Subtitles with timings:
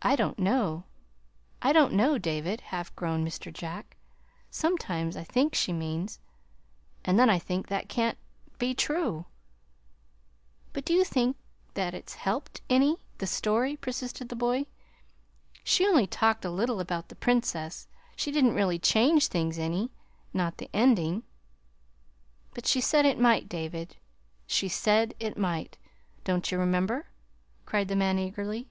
[0.00, 0.84] "I don't know
[1.60, 3.52] I don't know, David," half groaned Mr.
[3.52, 3.96] Jack.
[4.48, 6.20] "Sometimes I think she means
[7.04, 8.16] and then I think that can't
[8.58, 9.26] be true."
[10.72, 11.36] "But do you think
[11.74, 14.66] it's helped it any the story?" persisted the boy.
[15.64, 17.88] "She's only talked a little about the Princess.
[18.14, 19.90] She didn't really change things any
[20.32, 21.24] not the ending."
[22.54, 23.96] "But she said it might, David
[24.46, 25.76] she said it might!
[26.22, 27.08] Don't you remember?"
[27.66, 28.68] cried the man eagerly.